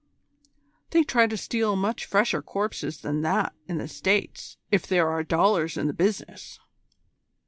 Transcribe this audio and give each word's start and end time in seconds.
They 0.89 1.03
try 1.03 1.27
to 1.27 1.37
steal 1.37 1.75
much 1.75 2.05
fresher 2.05 2.41
corpses 2.41 3.01
than 3.01 3.21
that 3.21 3.53
in 3.67 3.77
the 3.77 3.87
States 3.87 4.57
if 4.71 4.87
there 4.87 5.07
are 5.09 5.21
dollars 5.21 5.77
in 5.77 5.85
the 5.85 5.93
business." 5.93 6.59